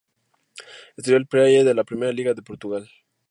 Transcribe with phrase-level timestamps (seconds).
[0.97, 2.89] Estoril Praia, de la Primeira Liga de Portugal.